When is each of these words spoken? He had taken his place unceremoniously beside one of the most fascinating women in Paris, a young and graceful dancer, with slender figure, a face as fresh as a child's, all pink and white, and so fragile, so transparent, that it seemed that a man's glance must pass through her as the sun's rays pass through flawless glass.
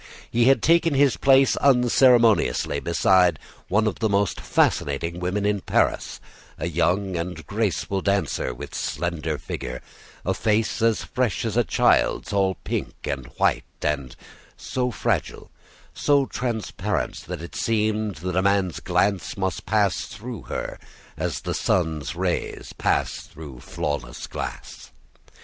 He 0.31 0.45
had 0.45 0.63
taken 0.63 0.95
his 0.95 1.15
place 1.15 1.55
unceremoniously 1.57 2.79
beside 2.79 3.37
one 3.67 3.85
of 3.85 3.99
the 3.99 4.09
most 4.09 4.39
fascinating 4.41 5.19
women 5.19 5.45
in 5.45 5.61
Paris, 5.61 6.19
a 6.57 6.67
young 6.67 7.15
and 7.15 7.45
graceful 7.45 8.01
dancer, 8.01 8.51
with 8.51 8.73
slender 8.73 9.37
figure, 9.37 9.79
a 10.25 10.33
face 10.33 10.81
as 10.81 11.03
fresh 11.03 11.45
as 11.45 11.55
a 11.55 11.63
child's, 11.63 12.33
all 12.33 12.55
pink 12.63 12.95
and 13.05 13.27
white, 13.37 13.63
and 13.83 14.15
so 14.57 14.89
fragile, 14.89 15.51
so 15.93 16.25
transparent, 16.25 17.17
that 17.27 17.43
it 17.43 17.53
seemed 17.55 18.15
that 18.15 18.35
a 18.35 18.41
man's 18.41 18.79
glance 18.79 19.37
must 19.37 19.67
pass 19.67 20.05
through 20.05 20.41
her 20.41 20.79
as 21.15 21.41
the 21.41 21.53
sun's 21.53 22.15
rays 22.15 22.73
pass 22.73 23.27
through 23.27 23.59
flawless 23.59 24.25
glass. 24.25 24.89